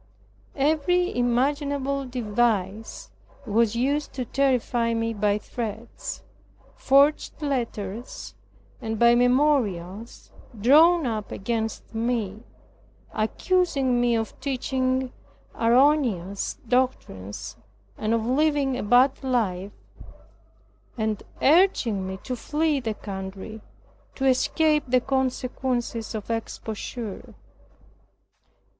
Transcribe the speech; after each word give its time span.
Every 0.55 1.15
imaginable 1.15 2.05
device 2.07 3.11
was 3.45 3.75
used 3.75 4.13
to 4.13 4.25
terrify 4.25 4.95
me 4.95 5.13
by 5.13 5.37
threats, 5.37 6.23
forged 6.73 7.39
letters, 7.39 8.33
and 8.81 8.97
by 8.97 9.13
memorials 9.13 10.31
drawn 10.59 11.05
up 11.05 11.31
against 11.31 11.93
me, 11.93 12.41
accusing 13.13 14.01
me 14.01 14.15
of 14.15 14.39
teaching 14.39 15.13
erroneous 15.53 16.55
doctrines, 16.67 17.57
and 17.95 18.11
of 18.15 18.25
living 18.25 18.75
a 18.75 18.81
bad 18.81 19.23
life 19.23 19.71
and 20.97 21.21
urging 21.43 22.07
me 22.07 22.17
to 22.23 22.35
flee 22.35 22.79
the 22.79 22.95
country 22.95 23.61
to 24.15 24.25
escape 24.25 24.83
the 24.87 24.99
consequences 24.99 26.15
of 26.15 26.31
exposure. 26.31 27.35